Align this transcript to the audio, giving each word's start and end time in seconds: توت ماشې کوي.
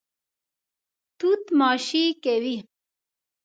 توت 1.17 1.41
ماشې 1.59 2.03
کوي. 2.23 2.57